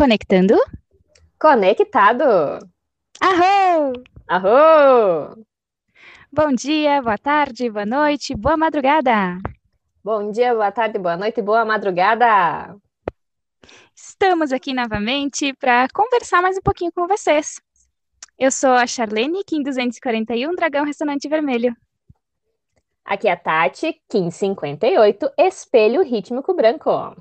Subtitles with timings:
[0.00, 0.56] Conectando?
[1.38, 2.24] Conectado!
[3.20, 3.92] Arro!
[4.26, 5.44] Arro!
[6.32, 9.36] Bom dia, boa tarde, boa noite, boa madrugada!
[10.02, 12.74] Bom dia, boa tarde, boa noite, boa madrugada!
[13.94, 17.60] Estamos aqui novamente para conversar mais um pouquinho com vocês.
[18.38, 21.76] Eu sou a Charlene, Kim 241, Dragão Ressonante Vermelho.
[23.04, 27.14] Aqui é a Tati, Kim 58, Espelho Rítmico Branco.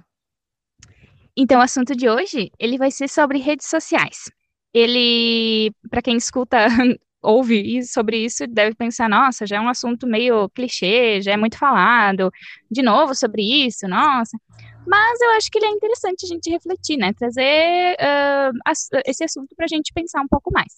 [1.41, 4.30] Então, o assunto de hoje, ele vai ser sobre redes sociais.
[4.73, 6.57] Ele, para quem escuta,
[7.23, 11.57] ouve sobre isso, deve pensar, nossa, já é um assunto meio clichê, já é muito
[11.57, 12.30] falado,
[12.70, 14.38] de novo sobre isso, nossa.
[14.85, 17.13] Mas eu acho que ele é interessante a gente refletir, né?
[17.13, 20.73] Trazer uh, esse assunto para a gente pensar um pouco mais.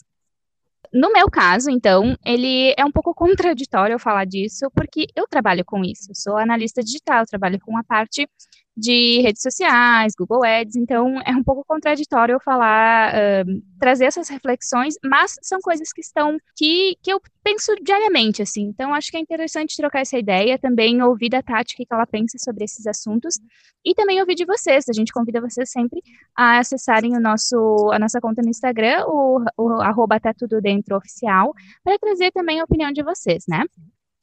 [0.93, 5.65] No meu caso, então, ele é um pouco contraditório eu falar disso, porque eu trabalho
[5.65, 6.11] com isso.
[6.13, 8.29] Sou analista digital, trabalho com a parte
[8.75, 14.29] de redes sociais, Google Ads, então é um pouco contraditório eu falar, uh, trazer essas
[14.29, 19.17] reflexões, mas são coisas que estão, que, que eu penso diariamente, assim, então acho que
[19.17, 22.87] é interessante trocar essa ideia, também ouvir da Tati o que ela pensa sobre esses
[22.87, 23.39] assuntos,
[23.83, 26.01] e também ouvir de vocês, a gente convida vocês sempre
[26.35, 30.95] a acessarem o nosso, a nossa conta no Instagram, o, o arroba tá tudo dentro
[30.95, 33.63] oficial, para trazer também a opinião de vocês, né?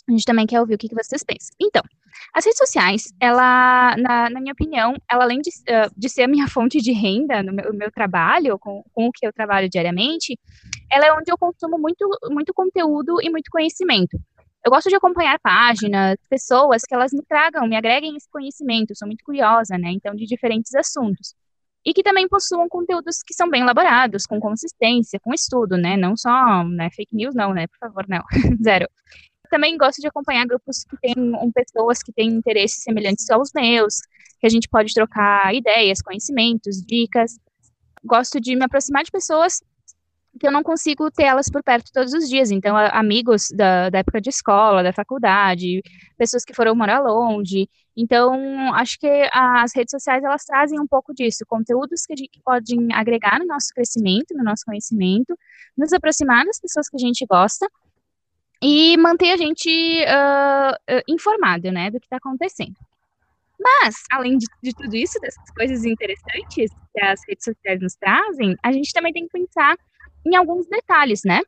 [0.09, 1.55] A gente também quer ouvir o que, vocês pensam.
[1.61, 1.83] Então,
[2.35, 6.29] as redes sociais, ela, na, na minha opinião, ela além de, uh, de, ser a
[6.29, 10.39] minha fonte de renda no meu, meu trabalho, com, com, o que eu trabalho diariamente,
[10.91, 14.19] ela é onde eu consumo muito, muito conteúdo e muito conhecimento.
[14.65, 18.97] Eu gosto de acompanhar páginas, pessoas que elas me tragam, me agreguem esse conhecimento, eu
[18.97, 21.35] sou muito curiosa, né, então, de diferentes assuntos.
[21.85, 26.17] E que também possuam conteúdos que são bem elaborados, com consistência, com estudo, né, não
[26.17, 28.23] só, né, fake news não, né, por favor, não,
[28.63, 28.89] zero
[29.49, 33.97] também gosto de acompanhar grupos que têm um, pessoas que têm interesses semelhantes aos meus,
[34.41, 37.39] que a gente pode trocar ideias, conhecimentos, dicas.
[38.05, 39.61] Gosto de me aproximar de pessoas
[40.39, 42.51] que eu não consigo ter elas por perto todos os dias.
[42.51, 45.83] Então, amigos da, da época de escola, da faculdade,
[46.17, 47.69] pessoas que foram morar longe.
[47.97, 52.41] Então, acho que as redes sociais, elas trazem um pouco disso, conteúdos que, a gente,
[52.45, 55.37] podem agregar no nosso crescimento, no nosso conhecimento,
[55.77, 57.67] nos aproximar das pessoas que a gente gosta,
[58.63, 62.75] e manter a gente uh, informado, né, do que está acontecendo.
[63.59, 68.57] Mas, além de, de, tudo isso, dessas coisas interessantes que as redes sociais nos trazem,
[68.63, 69.77] a gente também tem que pensar
[70.25, 71.41] em alguns detalhes, né?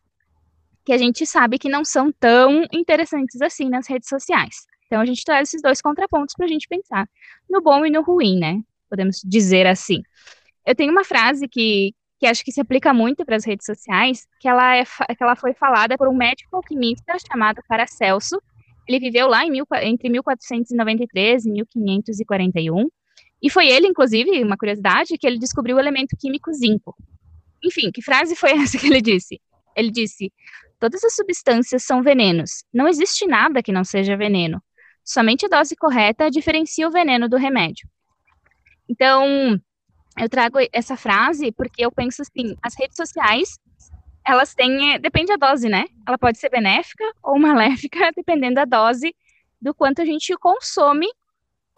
[0.85, 4.67] Que a gente sabe que não são tão interessantes assim nas redes sociais.
[4.87, 7.09] Então, a gente traz esses dois contrapontos para a gente pensar
[7.49, 8.61] no bom e no ruim, né?
[8.89, 10.03] Podemos dizer assim.
[10.67, 14.29] Eu tenho uma frase que, que acho que se aplica muito para as redes sociais,
[14.39, 18.39] que ela, é, que ela foi falada por um médico alquimista chamado Paracelso.
[18.87, 22.89] Ele viveu lá em mil, entre 1493 e 1541.
[23.43, 26.95] E foi ele, inclusive, uma curiosidade, que ele descobriu o elemento químico zinco.
[27.65, 29.41] Enfim, que frase foi essa que ele disse?
[29.75, 30.31] Ele disse:
[30.79, 32.65] Todas as substâncias são venenos.
[32.71, 34.63] Não existe nada que não seja veneno.
[35.03, 37.89] Somente a dose correta diferencia o veneno do remédio.
[38.87, 39.59] Então,
[40.21, 43.59] eu trago essa frase porque eu penso assim, as redes sociais,
[44.27, 45.87] elas têm, eh, depende da dose, né?
[46.07, 49.15] Ela pode ser benéfica ou maléfica, dependendo da dose
[49.61, 51.09] do quanto a gente consome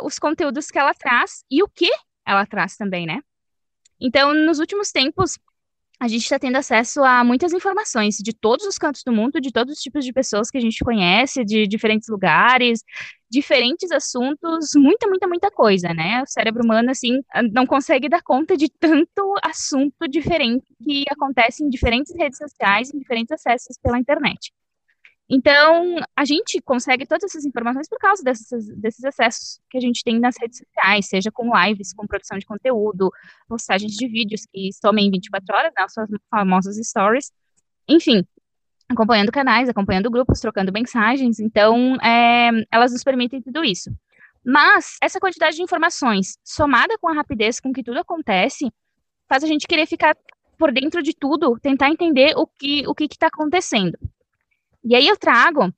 [0.01, 1.91] os conteúdos que ela traz e o que
[2.27, 3.21] ela traz também, né?
[4.01, 5.39] Então, nos últimos tempos,
[6.03, 9.53] a gente está tendo acesso a muitas informações de todos os cantos do mundo, de
[9.53, 12.81] todos os tipos de pessoas que a gente conhece, de diferentes lugares,
[13.31, 16.21] diferentes assuntos, muita, muita, muita coisa, né?
[16.21, 17.21] O cérebro humano, assim,
[17.53, 22.99] não consegue dar conta de tanto assunto diferente que acontece em diferentes redes sociais, em
[22.99, 24.53] diferentes acessos pela internet.
[25.35, 30.21] Então, a gente consegue todas essas informações por causa desses, acessos que a gente tem
[30.21, 33.11] nas redes sociais, seja com lives, com produção de conteúdo,
[33.49, 37.33] postagens de vídeos que somem 24 horas, né, suas famosas stories,
[37.89, 38.27] enfim,
[38.87, 43.91] acompanhando canais, acompanhando grupos, trocando mensagens, então, é, elas nos permitem tudo isso.
[44.45, 48.71] Mas, essa quantidade de informações, somada com a rapidez com que tudo acontece,
[49.27, 50.15] faz a gente querer ficar
[50.59, 53.99] por dentro de tudo, tentar entender o que o que está acontecendo.
[54.85, 55.73] E aí eu trago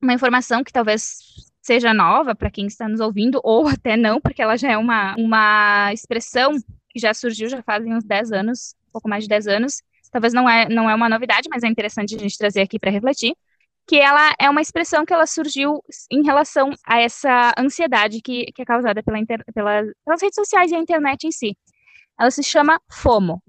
[0.00, 1.18] uma informação que talvez
[1.60, 5.14] seja nova para quem está nos ouvindo, ou até não, porque ela já é uma,
[5.16, 6.52] uma expressão
[6.90, 9.82] que já surgiu já fazem uns 10 anos, um pouco mais de 10 anos.
[10.12, 12.90] Talvez não é, não é uma novidade, mas é interessante a gente trazer aqui para
[12.90, 13.34] refletir.
[13.84, 18.62] Que ela é uma expressão que ela surgiu em relação a essa ansiedade que, que
[18.62, 21.56] é causada pela inter, pela, pelas redes sociais e a internet em si.
[22.18, 23.42] Ela se chama FOMO.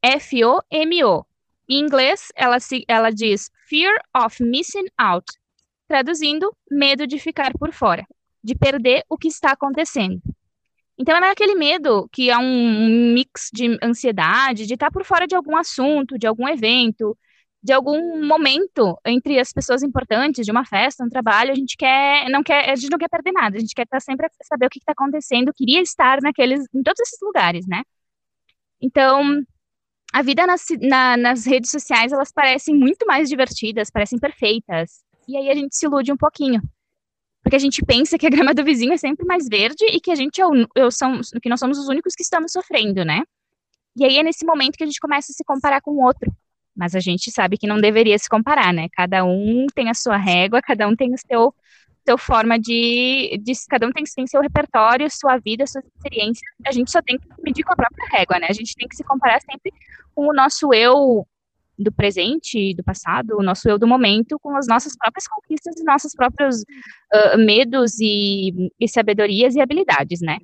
[0.00, 1.26] F-O-M-O.
[1.68, 5.24] Em inglês, ela, se, ela diz Fear of Missing Out,
[5.88, 8.06] traduzindo, medo de ficar por fora,
[8.44, 10.20] de perder o que está acontecendo.
[10.98, 15.34] Então é aquele medo que é um mix de ansiedade, de estar por fora de
[15.34, 17.16] algum assunto, de algum evento,
[17.62, 22.28] de algum momento entre as pessoas importantes, de uma festa, um trabalho, a gente quer,
[22.28, 24.68] não quer, a gente não quer perder nada, a gente quer estar sempre saber o
[24.68, 27.84] que está acontecendo, queria estar naqueles, em todos esses lugares, né?
[28.82, 29.42] Então,
[30.12, 35.36] a vida nas, na, nas redes sociais, elas parecem muito mais divertidas, parecem perfeitas, e
[35.36, 36.60] aí a gente se ilude um pouquinho,
[37.42, 40.10] porque a gente pensa que a grama do vizinho é sempre mais verde e que
[40.10, 43.22] a gente é o, eu são, que nós somos os únicos que estamos sofrendo, né?
[43.96, 46.32] E aí é nesse momento que a gente começa a se comparar com o outro.
[46.74, 48.88] Mas a gente sabe que não deveria se comparar, né?
[48.92, 51.54] Cada um tem a sua régua, cada um tem o seu,
[52.06, 56.42] seu forma de, de cada um tem, tem seu repertório, sua vida, sua experiência.
[56.66, 58.46] A gente só tem que medir com a própria régua, né?
[58.50, 59.72] A gente tem que se comparar sempre
[60.14, 61.26] com o nosso eu
[61.78, 65.84] do presente, do passado, o nosso eu do momento, com as nossas próprias conquistas e
[65.84, 70.38] nossos próprios uh, medos e, e sabedorias e habilidades, né?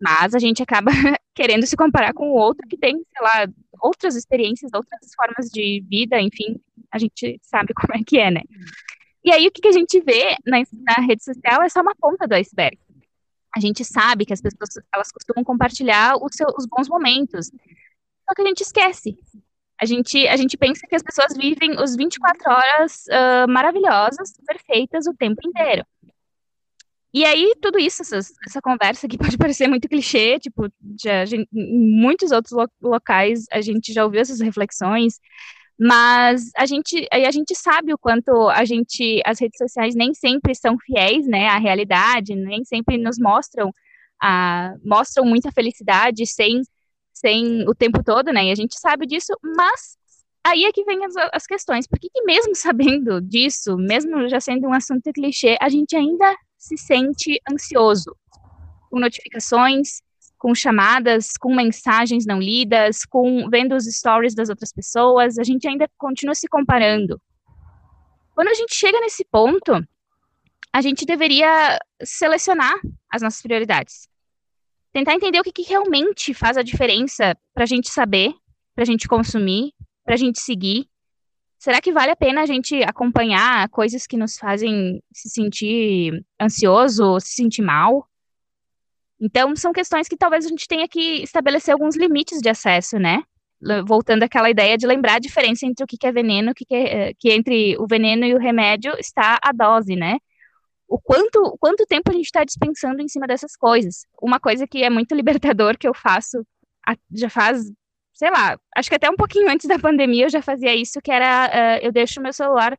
[0.00, 0.90] Mas a gente acaba
[1.34, 3.46] querendo se comparar com o outro que tem, sei lá,
[3.80, 6.60] outras experiências, outras formas de vida, enfim,
[6.92, 8.42] a gente sabe como é que é, né?
[9.24, 11.94] E aí o que, que a gente vê na, na rede social é só uma
[11.94, 12.78] ponta do iceberg.
[13.56, 18.34] A gente sabe que as pessoas elas costumam compartilhar os, seus, os bons momentos, só
[18.34, 19.16] que a gente esquece.
[19.80, 25.06] A gente, a gente pensa que as pessoas vivem os 24 horas uh, maravilhosas, perfeitas,
[25.06, 25.84] o tempo inteiro.
[27.12, 30.68] E aí, tudo isso, essa, essa conversa que pode parecer muito clichê, tipo,
[31.00, 35.20] já, gente, em muitos outros lo locais a gente já ouviu essas reflexões,
[35.78, 40.54] mas a gente, a gente sabe o quanto a gente, as redes sociais nem sempre
[40.54, 43.72] são fiéis, né, à realidade, nem sempre nos mostram,
[44.22, 46.62] a, mostram muita felicidade sem,
[47.12, 49.96] sem o tempo todo, né, e a gente sabe disso, mas
[50.46, 54.40] aí é que vem as, as questões, por que, que mesmo sabendo disso, mesmo já
[54.40, 58.16] sendo um assunto clichê, a gente ainda se sente ansioso?
[58.90, 60.00] Com notificações,
[60.44, 65.66] com chamadas, com mensagens não lidas, com vendo os stories das outras pessoas, a gente
[65.66, 67.18] ainda continua se comparando.
[68.34, 69.72] Quando a gente chega nesse ponto,
[70.70, 72.74] a gente deveria selecionar
[73.10, 74.06] as nossas prioridades.
[74.92, 78.34] Tentar entender o que, que realmente faz a diferença para a gente saber,
[78.74, 79.72] para a gente consumir,
[80.04, 80.86] para a gente seguir
[81.58, 87.18] será que vale a pena a gente acompanhar coisas que nos fazem se sentir ansioso,
[87.18, 88.06] se sentir mal?
[89.24, 93.22] Então, são questões que talvez a gente tenha que estabelecer alguns limites de acesso, né?
[93.86, 97.32] Voltando àquela ideia de lembrar a diferença entre o que é veneno, que, é, que
[97.32, 100.18] entre o veneno e o remédio está a dose, né?
[100.86, 104.04] O quanto, quanto tempo a gente está dispensando em cima dessas coisas.
[104.20, 106.46] Uma coisa que é muito libertador que eu faço
[107.10, 107.64] já faz
[108.12, 111.10] sei lá, acho que até um pouquinho antes da pandemia eu já fazia isso, que
[111.10, 112.78] era, uh, eu deixo o meu celular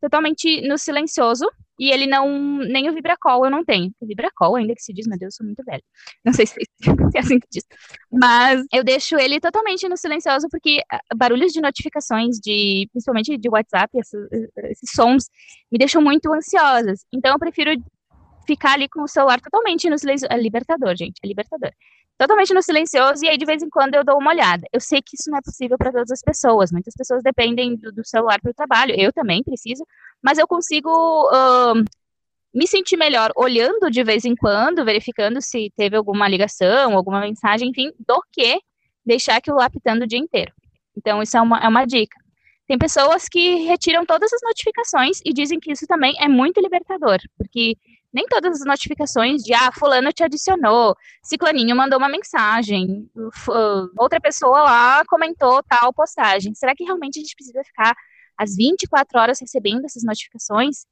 [0.00, 1.48] totalmente no silencioso,
[1.78, 3.92] e ele não, nem o vibracol eu não tenho.
[4.00, 5.82] O vibracol ainda que se diz, meu Deus, eu sou muito velha.
[6.24, 6.54] Não sei se,
[7.14, 7.64] é assim que diz.
[8.10, 10.80] Mas eu deixo ele totalmente no silencioso, porque
[11.16, 14.28] barulhos de notificações, de principalmente de WhatsApp, esses,
[14.70, 15.24] esses sons,
[15.70, 17.04] me deixam muito ansiosas.
[17.12, 17.70] Então eu prefiro
[18.46, 20.28] ficar ali com o celular totalmente no silêncio.
[20.30, 21.70] É libertador, gente, é libertador
[22.22, 24.64] totalmente no silencioso e aí de vez em quando eu dou uma olhada.
[24.72, 26.70] Eu sei que isso não é possível para todas as pessoas.
[26.70, 28.94] Muitas pessoas dependem do, do celular para o trabalho.
[28.96, 29.84] Eu também preciso,
[30.22, 31.82] mas eu consigo uh,
[32.54, 37.70] me sentir melhor olhando de vez em quando, verificando se teve alguma ligação, alguma mensagem,
[37.70, 38.60] enfim, do que
[39.04, 40.52] deixar aquilo lá pitando o dia inteiro.
[40.96, 42.16] Então, isso é uma, é uma dica.
[42.68, 47.18] Tem pessoas que retiram todas as notificações e dizem que isso também é muito libertador,
[47.36, 47.76] porque
[48.12, 53.08] nem todas as notificações de, ah, fulano te adicionou, ciclaninho mandou uma mensagem,
[53.98, 56.54] outra pessoa lá comentou tal postagem.
[56.54, 57.94] Será que realmente a gente precisa ficar
[58.36, 60.84] às 24 horas recebendo essas notificações?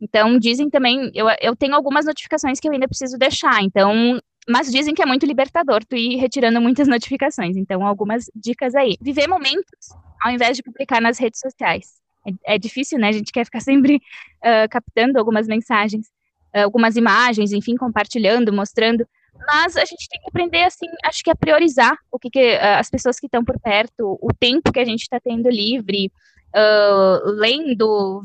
[0.00, 4.70] Então, dizem também, eu, eu tenho algumas notificações que eu ainda preciso deixar, então, mas
[4.70, 8.96] dizem que é muito libertador tu ir retirando muitas notificações, então, algumas dicas aí.
[9.00, 9.88] Viver momentos,
[10.22, 11.98] ao invés de publicar nas redes sociais.
[12.26, 13.08] É, é difícil, né?
[13.08, 16.06] A gente quer ficar sempre uh, captando algumas mensagens.
[16.52, 19.06] Eh, algumas imagens, enfim, compartilhando, mostrando.
[19.46, 22.78] Mas a gente tem que aprender, assim, acho que a priorizar o que, que uh,
[22.78, 26.10] as pessoas que estão por perto, o tempo que a gente está tendo livre,
[26.48, 28.24] uh, lendo,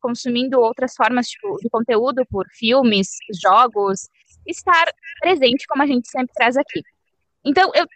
[0.00, 4.08] consumindo outras formas de, de conteúdo por filmes, jogos,
[4.46, 4.86] estar
[5.20, 6.82] presente como a gente sempre traz aqui.
[7.44, 7.86] Então, eu,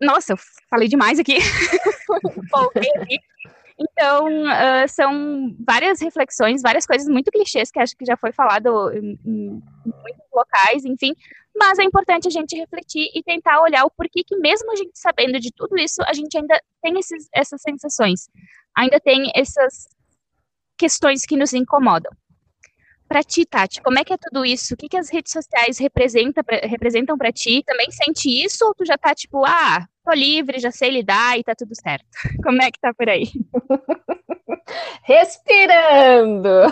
[0.00, 0.36] nossa, eu
[0.68, 1.36] falei demais aqui.
[2.74, 3.18] aqui.
[3.78, 8.90] Então, uh, são várias reflexões, várias coisas muito clichês que acho que já foi falado
[8.92, 11.14] em, em, muitos locais, enfim,
[11.54, 14.92] mas é importante a gente refletir e tentar olhar o porquê que mesmo a gente
[14.94, 18.28] sabendo de tudo isso, a gente ainda tem esses, essas sensações,
[18.74, 19.86] ainda tem essas
[20.78, 22.12] questões que nos incomodam.
[23.06, 24.74] Para ti, Tati, como é que é tudo isso?
[24.74, 27.62] O que, que as redes sociais representam para ti?
[27.64, 31.42] Também sente isso ou tu já tá tipo, ah, tô livre, já sei lidar e
[31.42, 32.06] tá tudo certo?
[32.42, 33.24] Como é que tá por aí?
[35.02, 36.48] Respirando!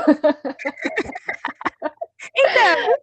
[2.36, 2.94] então.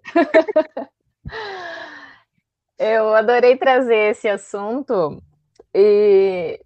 [2.79, 5.21] Eu adorei trazer esse assunto
[5.73, 6.59] e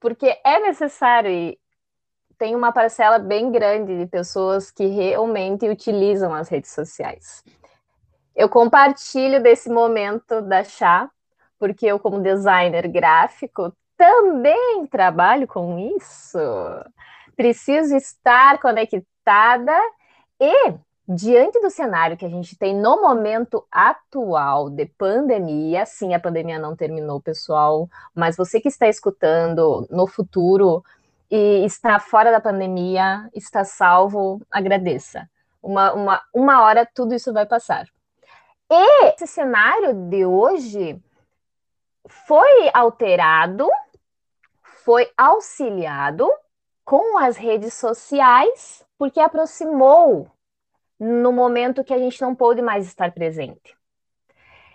[0.00, 1.58] porque é necessário e
[2.38, 7.44] tem uma parcela bem grande de pessoas que realmente utilizam as redes sociais.
[8.34, 11.10] Eu compartilho desse momento da chá,
[11.60, 16.38] porque eu, como designer gráfico, também trabalho com isso.
[17.36, 19.78] Preciso estar conectada
[20.40, 20.74] e
[21.06, 26.58] diante do cenário que a gente tem no momento atual de pandemia, sim, a pandemia
[26.58, 30.82] não terminou, pessoal, mas você que está escutando no futuro
[31.30, 35.28] e está fora da pandemia, está salvo, agradeça.
[35.62, 37.86] Uma, uma, uma hora tudo isso vai passar.
[38.70, 41.02] E esse cenário de hoje
[42.10, 43.68] foi alterado,
[44.84, 46.28] foi auxiliado
[46.84, 50.30] com as redes sociais, porque aproximou
[50.98, 53.76] no momento que a gente não pôde mais estar presente.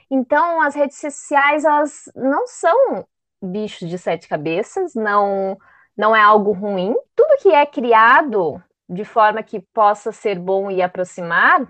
[0.09, 3.05] Então, as redes sociais, elas não são
[3.41, 5.57] bichos de sete cabeças, não,
[5.95, 6.95] não é algo ruim.
[7.15, 11.67] Tudo que é criado de forma que possa ser bom e aproximar,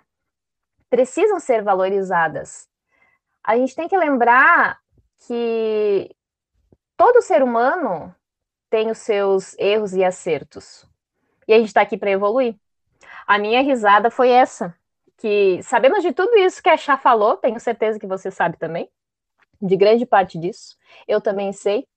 [0.90, 2.68] precisam ser valorizadas.
[3.44, 4.80] A gente tem que lembrar
[5.28, 6.16] que
[6.98, 8.14] todo ser humano
[8.70, 10.88] tem os seus erros e acertos.
[11.48, 12.56] E a gente está aqui para evoluir.
[13.28, 14.76] A minha risada foi essa,
[15.18, 18.90] que sabemos de tudo isso que a Chá falou, tenho certeza que você sabe também,
[19.62, 20.76] de grande parte disso,
[21.08, 21.88] eu também sei.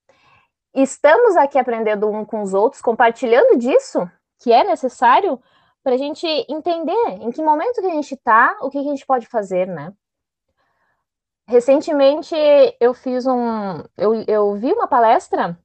[0.73, 4.09] Estamos aqui aprendendo um com os outros, compartilhando disso,
[4.39, 5.39] que é necessário
[5.83, 8.91] para a gente entender em que momento que a gente está, o que, que a
[8.91, 9.93] gente pode fazer, né?
[11.49, 12.35] Recentemente
[12.79, 13.83] eu fiz um.
[13.97, 15.57] Eu, eu vi uma palestra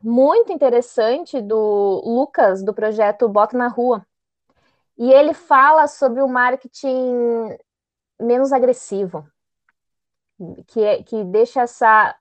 [0.00, 4.06] muito interessante do Lucas, do projeto Bota na Rua.
[4.96, 7.58] E ele fala sobre o marketing
[8.20, 9.26] menos agressivo,
[10.68, 12.14] que, é, que deixa essa.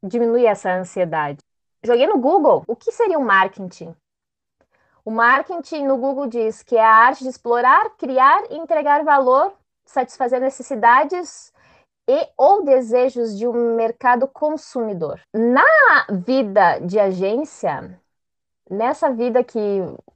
[0.00, 1.40] diminui essa ansiedade.
[1.82, 3.92] Joguei no Google o que seria o marketing.
[5.04, 9.52] O marketing no Google diz que é a arte de explorar, criar e entregar valor,
[9.84, 11.52] satisfazer necessidades
[12.08, 15.20] e ou desejos de um mercado consumidor.
[15.34, 18.00] Na vida de agência,
[18.70, 19.58] nessa vida que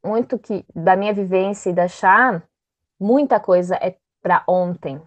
[0.03, 2.43] muito que da minha vivência e da chá,
[2.99, 5.01] muita coisa é para ontem.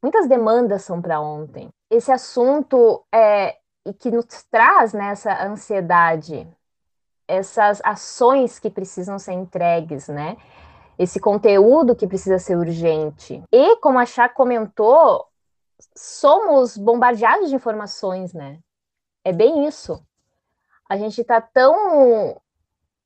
[0.00, 1.68] Muitas demandas são para ontem.
[1.90, 3.56] Esse assunto é
[3.98, 6.46] que nos traz nessa né, ansiedade,
[7.26, 10.36] essas ações que precisam ser entregues, né?
[10.98, 13.42] Esse conteúdo que precisa ser urgente.
[13.50, 15.26] E como a Chá comentou,
[15.96, 18.60] somos bombardeados de informações, né?
[19.24, 20.04] É bem isso.
[20.88, 22.40] A gente está tão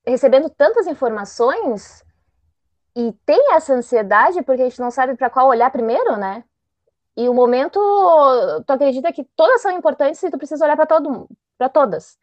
[0.07, 2.05] recebendo tantas informações
[2.95, 6.45] e tem essa ansiedade porque a gente não sabe para qual olhar primeiro, né?
[7.17, 7.79] E o momento,
[8.67, 12.19] tu acredita que todas são importantes e tu precisa olhar para todo, para todas.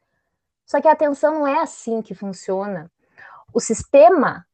[0.65, 2.91] Só que a atenção não é assim que funciona.
[3.53, 4.45] O sistema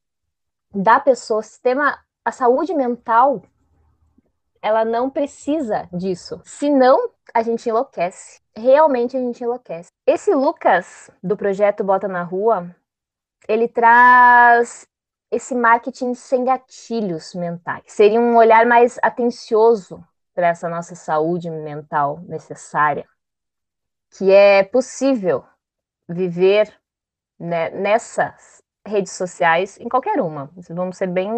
[0.73, 3.41] da pessoa, o sistema, a saúde mental,
[4.61, 6.41] ela não precisa disso.
[6.43, 8.41] Senão, a gente enlouquece.
[8.55, 9.89] Realmente a gente enlouquece.
[10.05, 12.73] Esse Lucas do projeto Bota na Rua,
[13.47, 14.87] ele traz
[15.31, 17.83] esse marketing sem gatilhos mentais.
[17.87, 23.05] Seria um olhar mais atencioso para essa nossa saúde mental necessária,
[24.11, 25.43] que é possível
[26.07, 26.73] viver
[27.37, 31.29] né, nessas redes sociais, em qualquer uma, vamos ser bem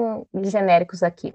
[0.44, 1.34] genéricos aqui,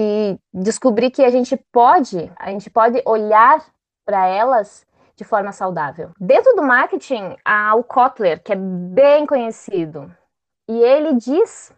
[0.00, 3.60] e descobrir que a gente pode, a gente pode olhar
[4.06, 4.86] para elas
[5.16, 6.12] de forma saudável.
[6.20, 10.08] Dentro do marketing, há o Kotler, que é bem conhecido,
[10.68, 11.74] e ele diz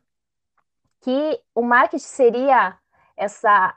[1.00, 2.76] que o marketing seria
[3.16, 3.74] essa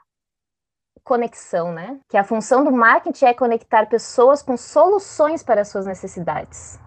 [1.02, 1.98] conexão, né?
[2.06, 6.78] Que a função do marketing é conectar pessoas com soluções para as suas necessidades.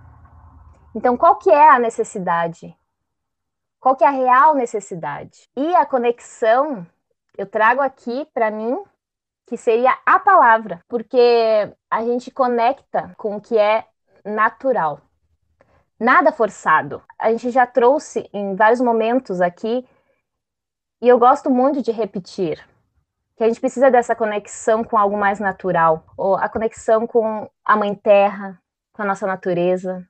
[0.94, 2.78] Então, qual que é a necessidade?
[3.80, 5.50] Qual que é a real necessidade?
[5.56, 6.86] E a conexão,
[7.38, 8.84] eu trago aqui para mim
[9.46, 13.86] que seria a palavra, porque a gente conecta com o que é
[14.26, 15.00] natural.
[15.98, 17.02] Nada forçado.
[17.18, 19.88] A gente já trouxe em vários momentos aqui,
[21.02, 22.68] e eu gosto muito de repetir,
[23.38, 27.78] que a gente precisa dessa conexão com algo mais natural, ou a conexão com a
[27.78, 30.06] mãe terra, com a nossa natureza,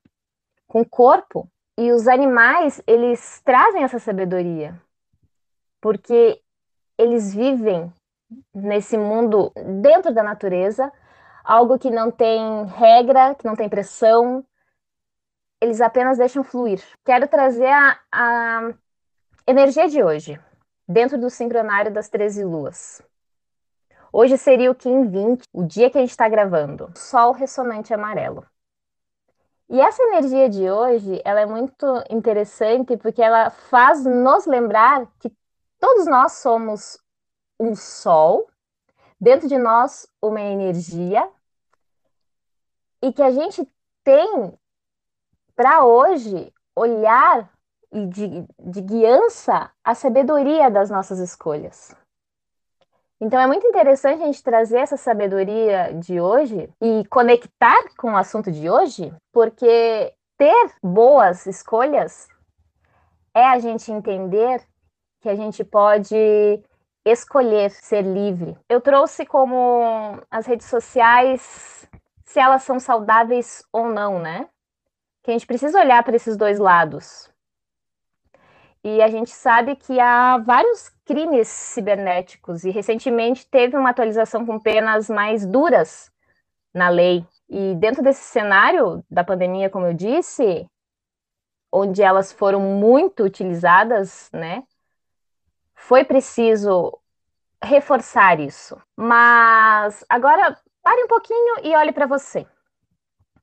[0.65, 1.47] com o corpo.
[1.77, 4.81] E os animais, eles trazem essa sabedoria,
[5.79, 6.41] porque
[6.97, 7.91] eles vivem
[8.53, 9.51] nesse mundo
[9.81, 10.91] dentro da natureza,
[11.43, 14.43] algo que não tem regra, que não tem pressão,
[15.61, 16.83] eles apenas deixam fluir.
[17.05, 18.73] Quero trazer a, a
[19.45, 20.39] energia de hoje,
[20.87, 23.01] dentro do sincronário das 13 luas.
[24.11, 26.91] Hoje seria o Kim 20, o dia que a gente está gravando.
[26.95, 28.45] Sol ressonante amarelo.
[29.69, 35.29] E essa energia de hoje, ela é muito interessante porque ela faz nos lembrar que
[35.79, 36.97] todos nós somos
[37.59, 38.47] um sol,
[39.19, 41.29] dentro de nós uma energia,
[43.01, 43.67] e que a gente
[44.03, 44.53] tem
[45.55, 47.51] para hoje olhar
[47.91, 51.95] de, de guiança a sabedoria das nossas escolhas.
[53.19, 58.17] Então é muito interessante a gente trazer essa sabedoria de hoje e conectar com o
[58.17, 62.27] assunto de hoje, porque ter boas escolhas
[63.33, 64.61] é a gente entender
[65.21, 66.15] que a gente pode
[67.05, 68.57] escolher ser livre.
[68.69, 71.87] Eu trouxe como as redes sociais,
[72.25, 74.49] se elas são saudáveis ou não, né?
[75.23, 77.31] Que a gente precisa olhar para esses dois lados.
[78.83, 84.59] E a gente sabe que há vários crimes cibernéticos e recentemente teve uma atualização com
[84.59, 86.11] penas mais duras
[86.73, 87.25] na lei.
[87.49, 90.69] E dentro desse cenário da pandemia, como eu disse,
[91.71, 94.63] onde elas foram muito utilizadas, né?
[95.77, 96.99] Foi preciso
[97.63, 98.77] reforçar isso.
[98.95, 102.45] Mas agora pare um pouquinho e olhe para você.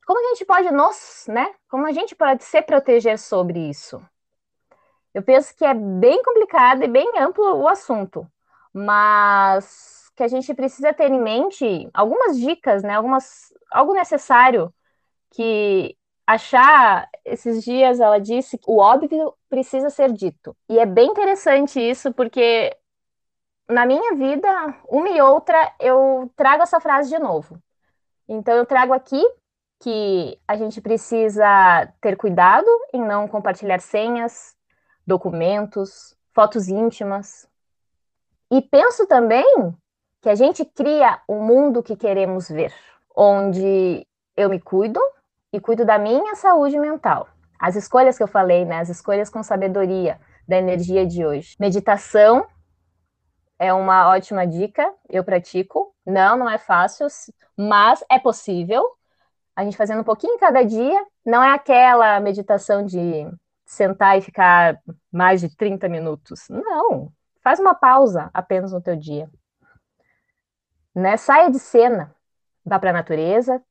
[0.07, 1.55] Como a gente pode nos, né?
[1.71, 4.03] Como a gente pode se proteger sobre isso?
[5.15, 8.27] Eu penso que é bem complicado e bem amplo o assunto,
[8.73, 12.95] mas que a gente precisa ter em mente algumas dicas, né?
[12.95, 14.75] Algumas, algo necessário
[15.31, 20.57] que achar esses dias ela disse que o óbvio precisa ser dito.
[20.69, 22.77] E é bem interessante isso porque
[23.69, 24.49] na minha vida,
[24.89, 27.59] uma e outra, eu trago essa frase de novo.
[28.29, 29.23] Então eu trago aqui
[29.81, 34.55] que a gente precisa ter cuidado em não compartilhar senhas,
[35.07, 37.47] documentos, fotos íntimas.
[38.51, 39.75] E penso também
[40.23, 42.73] que a gente cria o um mundo que queremos ver,
[43.15, 44.07] onde
[44.37, 45.01] eu me cuido
[45.55, 47.29] e cuido da minha saúde mental.
[47.61, 51.55] As escolhas que eu falei, né, as escolhas com sabedoria da energia de hoje.
[51.61, 52.45] Meditação
[53.57, 55.95] é uma ótima dica, eu pratico.
[56.05, 57.07] Não, não é fácil,
[57.57, 58.85] mas é possível.
[59.55, 63.25] A gente fazendo um pouquinho cada dia, não é aquela meditação de
[63.65, 64.81] sentar e ficar
[65.13, 66.49] mais de 30 minutos.
[66.49, 67.13] Não,
[67.45, 69.31] faz uma pausa apenas no teu dia.
[70.93, 71.17] Né?
[71.17, 72.13] Saia de cena,
[72.67, 73.63] vá para a natureza,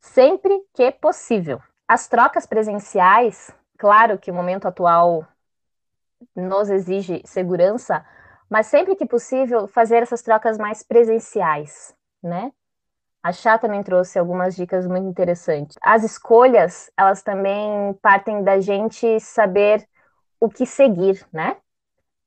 [0.00, 1.60] sempre que possível.
[1.88, 5.26] As trocas presenciais, claro que o momento atual
[6.34, 8.04] nos exige segurança,
[8.48, 12.52] mas sempre que possível fazer essas trocas mais presenciais, né?
[13.22, 15.76] A Chá também trouxe algumas dicas muito interessantes.
[15.82, 19.84] As escolhas, elas também partem da gente saber
[20.38, 21.56] o que seguir, né?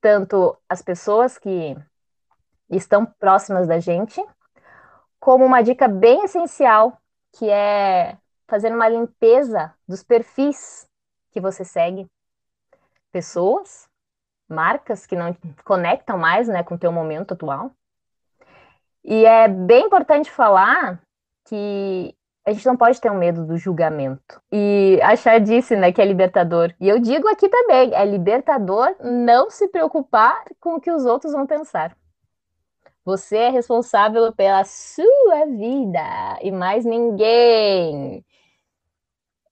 [0.01, 1.77] Tanto as pessoas que
[2.69, 4.21] estão próximas da gente,
[5.21, 6.98] como uma dica bem essencial,
[7.33, 10.87] que é fazer uma limpeza dos perfis
[11.31, 12.07] que você segue.
[13.11, 13.87] Pessoas,
[14.47, 17.71] marcas que não conectam mais né, com o teu momento atual.
[19.03, 21.01] E é bem importante falar
[21.45, 22.15] que
[22.45, 24.41] a gente não pode ter um medo do julgamento.
[24.51, 26.73] E a Chá disse, né, que é libertador.
[26.79, 31.33] E eu digo aqui também, é libertador não se preocupar com o que os outros
[31.33, 31.95] vão pensar.
[33.09, 38.23] Você é responsável pela sua vida e mais ninguém.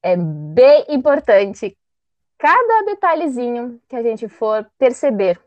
[0.04, 1.76] É bem importante
[2.38, 5.42] cada detalhezinho que a gente for perceber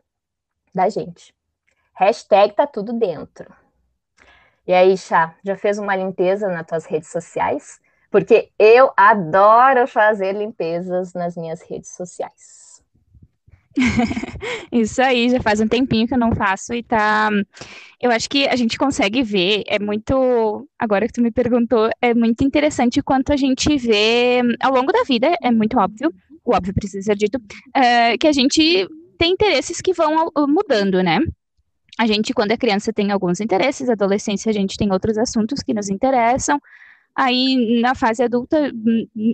[0.75, 1.33] da gente.
[1.93, 3.49] Hashtag tá tudo dentro.
[4.67, 7.79] E aí, Chá, já fez uma limpeza nas tuas redes sociais?
[8.09, 12.70] Porque eu adoro fazer limpezas nas minhas redes sociais.
[14.71, 17.29] Isso aí, já faz um tempinho que eu não faço e tá.
[18.01, 20.67] Eu acho que a gente consegue ver, é muito.
[20.77, 25.03] Agora que tu me perguntou, é muito interessante quanto a gente vê ao longo da
[25.03, 26.11] vida, é muito óbvio,
[26.43, 27.39] o óbvio precisa ser dito,
[27.75, 31.19] é, que a gente tem interesses que vão mudando, né?
[31.99, 35.73] A gente, quando é criança, tem alguns interesses, adolescência, a gente tem outros assuntos que
[35.73, 36.59] nos interessam.
[37.15, 38.71] Aí, na fase adulta,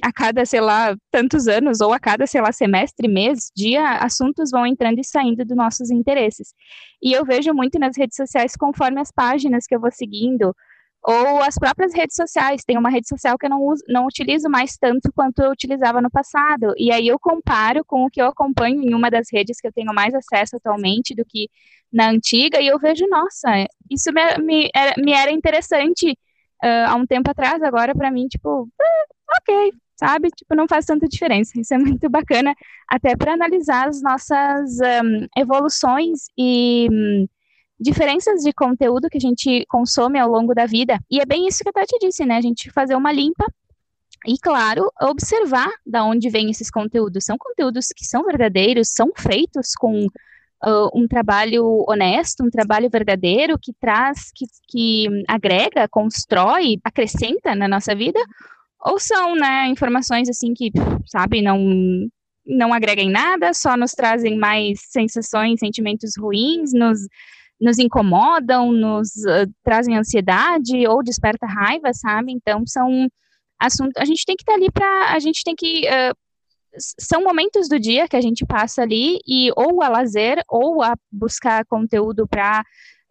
[0.04, 4.50] a cada, sei lá, tantos anos, ou a cada, sei lá, semestre, mês, dia, assuntos
[4.52, 6.54] vão entrando e saindo dos nossos interesses.
[7.02, 10.56] E eu vejo muito nas redes sociais, conforme as páginas que eu vou seguindo,
[11.04, 12.64] ou as próprias redes sociais.
[12.66, 16.02] Tem uma rede social que eu não, uso, não utilizo mais tanto quanto eu utilizava
[16.02, 16.74] no passado.
[16.78, 19.74] E aí eu comparo com o que eu acompanho em uma das redes que eu
[19.74, 21.48] tenho mais acesso atualmente do que
[21.92, 23.50] na antiga, e eu vejo, nossa,
[23.90, 26.18] isso me, me, era, me era interessante
[26.64, 30.30] uh, há um tempo atrás, agora para mim, tipo, ah, ok, sabe?
[30.30, 31.60] Tipo, não faz tanta diferença.
[31.60, 32.54] Isso é muito bacana,
[32.88, 37.28] até para analisar as nossas um, evoluções e um,
[37.80, 41.00] diferenças de conteúdo que a gente consome ao longo da vida.
[41.10, 42.38] E é bem isso que a Tati disse, né?
[42.38, 43.46] A gente fazer uma limpa
[44.26, 47.26] e, claro, observar da onde vêm esses conteúdos.
[47.26, 50.08] São conteúdos que são verdadeiros, são feitos com
[50.66, 57.68] uh, um trabalho honesto, um trabalho verdadeiro que traz, que, que agrega, constrói, acrescenta na
[57.68, 58.20] nossa vida,
[58.80, 60.72] ou são, né, informações assim que,
[61.06, 62.08] sabe, não
[62.50, 67.00] não agregam nada, só nos trazem mais sensações, sentimentos ruins, nos
[67.60, 72.32] nos incomodam, nos uh, trazem ansiedade ou desperta raiva, sabe?
[72.32, 73.10] Então são
[73.60, 73.96] assuntos.
[73.98, 75.14] A gente tem que estar tá ali para.
[75.14, 75.88] A gente tem que.
[75.88, 76.16] Uh,
[76.80, 80.96] são momentos do dia que a gente passa ali e ou a lazer ou a
[81.12, 82.62] buscar conteúdo para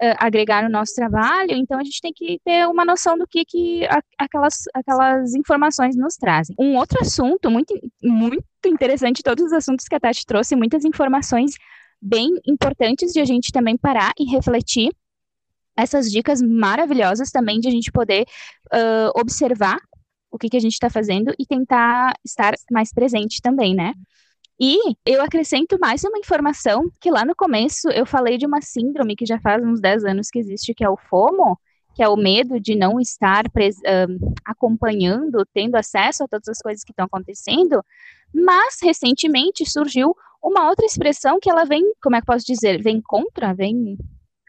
[0.02, 1.52] uh, agregar no nosso trabalho.
[1.52, 5.96] Então a gente tem que ter uma noção do que, que a, aquelas, aquelas informações
[5.96, 6.54] nos trazem.
[6.58, 11.52] Um outro assunto muito, muito interessante, todos os assuntos que a Tati trouxe, muitas informações
[12.00, 14.90] bem importantes de a gente também parar e refletir.
[15.78, 18.24] Essas dicas maravilhosas também de a gente poder
[18.72, 19.78] uh, observar
[20.36, 23.94] o que, que a gente está fazendo e tentar estar mais presente também, né?
[24.58, 29.16] E eu acrescento mais uma informação que lá no começo eu falei de uma síndrome
[29.16, 31.58] que já faz uns 10 anos que existe, que é o FOMO,
[31.94, 33.44] que é o medo de não estar
[34.44, 37.82] acompanhando, tendo acesso a todas as coisas que estão acontecendo,
[38.32, 43.00] mas recentemente surgiu uma outra expressão que ela vem, como é que posso dizer, vem
[43.00, 43.98] contra, vem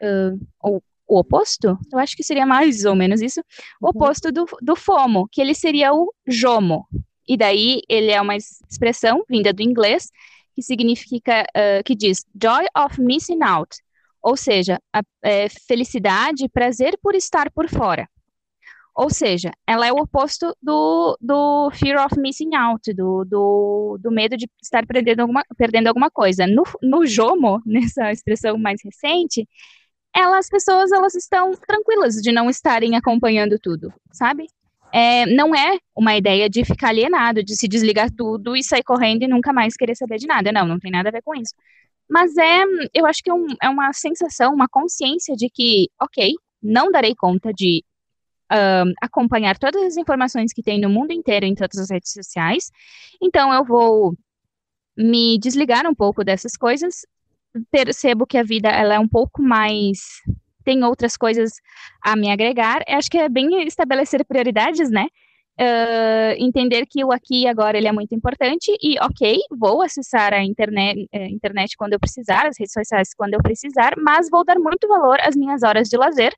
[0.02, 1.78] uh, o, o, oposto?
[1.92, 3.40] Eu acho que seria mais ou menos isso,
[3.80, 3.90] o uhum.
[3.90, 6.86] oposto do, do FOMO, que ele seria o JOMO.
[7.26, 10.10] E daí ele é uma expressão vinda do inglês
[10.54, 13.76] que significa, uh, que diz joy of missing out,
[14.20, 18.08] ou seja, a, é, felicidade, prazer por estar por fora.
[18.98, 24.10] Ou seja, ela é o oposto do, do fear of missing out, do, do, do
[24.10, 26.48] medo de estar perdendo alguma, perdendo alguma coisa.
[26.48, 29.48] No, no JOMO, nessa expressão mais recente,
[30.18, 34.46] elas, as pessoas elas estão tranquilas de não estarem acompanhando tudo, sabe?
[34.92, 39.22] É, não é uma ideia de ficar alienado, de se desligar tudo e sair correndo
[39.22, 40.50] e nunca mais querer saber de nada.
[40.50, 41.54] Não, não tem nada a ver com isso.
[42.08, 46.32] Mas é, eu acho que é, um, é uma sensação, uma consciência de que, ok,
[46.62, 47.84] não darei conta de
[48.50, 52.70] uh, acompanhar todas as informações que tem no mundo inteiro em todas as redes sociais.
[53.20, 54.14] Então, eu vou
[54.96, 57.02] me desligar um pouco dessas coisas.
[57.70, 59.98] Percebo que a vida ela é um pouco mais
[60.68, 61.52] tem outras coisas
[62.02, 62.82] a me agregar.
[62.86, 65.06] Eu acho que é bem estabelecer prioridades, né?
[65.58, 70.32] Uh, entender que o aqui e agora ele é muito importante e ok, vou acessar
[70.32, 74.44] a internet, eh, internet quando eu precisar, as redes sociais quando eu precisar, mas vou
[74.44, 76.32] dar muito valor às minhas horas de lazer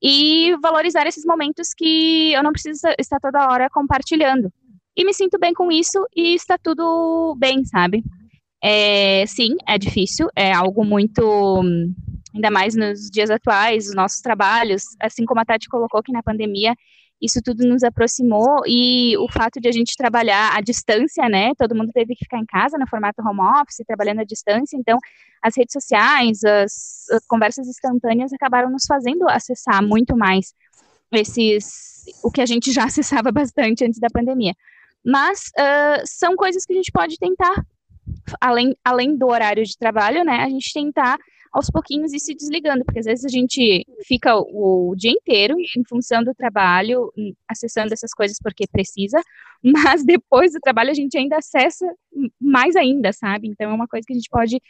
[0.00, 4.52] e valorizar esses momentos que eu não preciso estar toda hora compartilhando.
[4.96, 8.04] E me sinto bem com isso e está tudo bem, sabe?
[8.66, 11.60] É, sim, é difícil, é algo muito.
[12.34, 16.22] Ainda mais nos dias atuais, os nossos trabalhos, assim como a Tati colocou que na
[16.22, 16.74] pandemia
[17.20, 21.52] isso tudo nos aproximou e o fato de a gente trabalhar à distância, né?
[21.58, 24.98] Todo mundo teve que ficar em casa no formato home office, trabalhando à distância, então
[25.42, 30.54] as redes sociais, as, as conversas instantâneas acabaram nos fazendo acessar muito mais
[31.12, 34.54] esses o que a gente já acessava bastante antes da pandemia.
[35.04, 37.54] Mas uh, são coisas que a gente pode tentar,
[38.40, 40.38] além, além do horário de trabalho, né?
[40.38, 41.18] A gente tentar
[41.52, 45.54] aos pouquinhos ir se desligando, porque às vezes a gente fica o, o dia inteiro
[45.58, 47.12] em função do trabalho,
[47.48, 49.22] acessando essas coisas porque precisa,
[49.62, 51.86] mas depois do trabalho a gente ainda acessa
[52.40, 53.48] mais ainda, sabe?
[53.48, 54.60] Então é uma coisa que a gente pode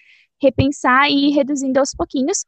[0.41, 2.45] repensar e ir reduzindo aos pouquinhos.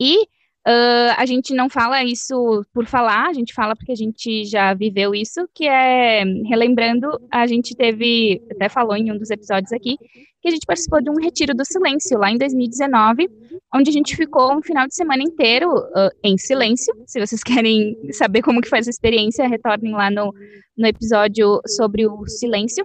[0.00, 0.28] E
[0.68, 4.74] Uh, a gente não fala isso por falar, a gente fala porque a gente já
[4.74, 9.96] viveu isso, que é, relembrando, a gente teve, até falou em um dos episódios aqui,
[10.42, 13.30] que a gente participou de um retiro do silêncio lá em 2019,
[13.74, 16.94] onde a gente ficou um final de semana inteiro uh, em silêncio.
[17.06, 20.34] Se vocês querem saber como que foi essa experiência, retornem lá no,
[20.76, 22.84] no episódio sobre o silêncio,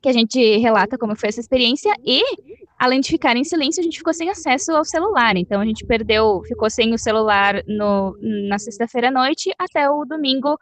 [0.00, 2.22] que a gente relata como foi essa experiência, e
[2.78, 5.36] além de ficar em silêncio, a gente ficou sem acesso ao celular.
[5.36, 8.16] Então a gente perdeu, ficou sem o celular no,
[8.48, 10.54] na sexta-feira à noite até o domingo,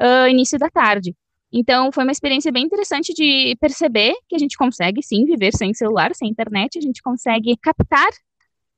[0.00, 1.14] uh, início da tarde.
[1.52, 5.74] Então foi uma experiência bem interessante de perceber que a gente consegue sim viver sem
[5.74, 8.10] celular, sem internet, a gente consegue captar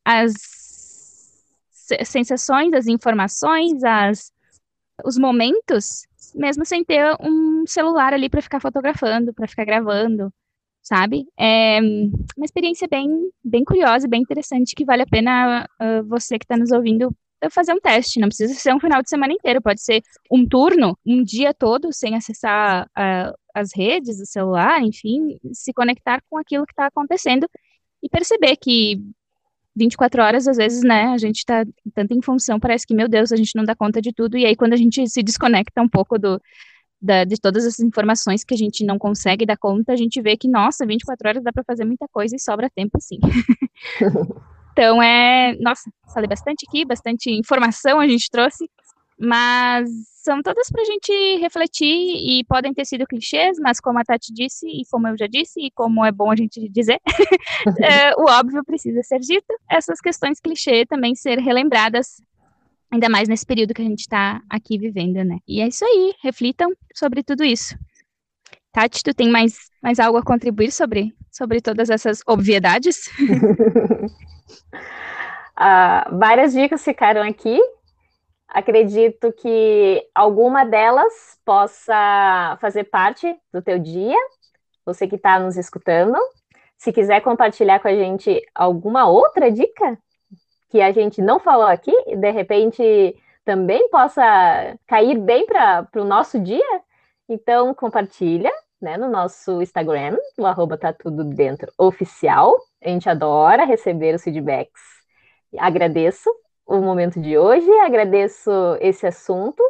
[0.04, 0.32] as
[2.04, 4.32] sensações, as informações, as
[5.04, 10.32] os momentos, mesmo sem ter um celular ali para ficar fotografando, para ficar gravando,
[10.82, 11.26] sabe?
[11.38, 13.08] É uma experiência bem,
[13.44, 17.14] bem curiosa, bem interessante, que vale a pena uh, você que está nos ouvindo
[17.50, 18.20] fazer um teste.
[18.20, 21.92] Não precisa ser um final de semana inteiro, pode ser um turno, um dia todo,
[21.92, 27.48] sem acessar uh, as redes, o celular, enfim, se conectar com aquilo que está acontecendo
[28.02, 29.00] e perceber que
[29.74, 33.32] 24 horas, às vezes, né, a gente tá tanto em função, parece que, meu Deus,
[33.32, 35.88] a gente não dá conta de tudo, e aí quando a gente se desconecta um
[35.88, 36.40] pouco do,
[37.00, 40.36] da, de todas essas informações que a gente não consegue dar conta, a gente vê
[40.36, 43.18] que, nossa, 24 horas dá para fazer muita coisa e sobra tempo, sim.
[44.72, 48.70] então, é, nossa, falei bastante aqui, bastante informação a gente trouxe,
[49.18, 49.88] mas
[50.22, 54.32] são todas para a gente refletir e podem ter sido clichês, mas como a Tati
[54.32, 57.00] disse e como eu já disse e como é bom a gente dizer,
[57.82, 59.52] é, o óbvio precisa ser dito.
[59.68, 62.22] Essas questões clichê também ser relembradas,
[62.90, 65.38] ainda mais nesse período que a gente está aqui vivendo, né?
[65.46, 67.76] E é isso aí, reflitam sobre tudo isso.
[68.70, 73.08] Tati, tu tem mais, mais algo a contribuir sobre, sobre todas essas obviedades?
[75.58, 77.58] uh, várias dicas ficaram aqui
[78.52, 84.18] Acredito que alguma delas possa fazer parte do teu dia,
[84.84, 86.18] você que está nos escutando.
[86.76, 89.98] Se quiser compartilhar com a gente alguma outra dica
[90.68, 94.22] que a gente não falou aqui, de repente também possa
[94.86, 96.80] cair bem para o nosso dia,
[97.26, 102.54] então compartilha né, no nosso Instagram, o arroba tá tudo dentro oficial.
[102.84, 104.82] A gente adora receber os feedbacks.
[105.56, 106.28] Agradeço
[106.66, 107.70] o momento de hoje.
[107.80, 109.62] Agradeço esse assunto,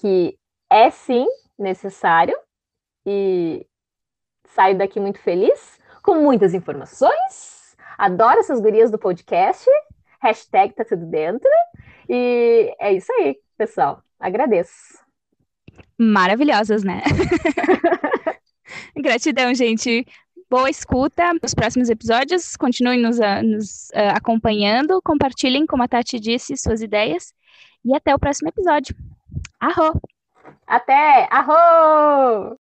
[0.00, 0.38] que
[0.70, 1.26] é sim
[1.58, 2.36] necessário,
[3.04, 3.66] e
[4.44, 7.76] saio daqui muito feliz, com muitas informações.
[7.96, 9.68] Adoro essas gurias do podcast.
[10.20, 11.50] Hashtag tá tudo dentro.
[12.08, 14.02] E é isso aí, pessoal.
[14.18, 14.98] Agradeço.
[15.98, 17.02] Maravilhosas, né?
[18.96, 20.06] Gratidão, gente
[20.50, 22.56] boa escuta nos próximos episódios.
[22.56, 25.00] Continuem nos, uh, nos uh, acompanhando.
[25.02, 27.32] Compartilhem, como a Tati disse, suas ideias.
[27.84, 28.94] E até o próximo episódio.
[29.60, 30.00] Arro!
[30.66, 31.28] Até!
[31.30, 32.58] Arro!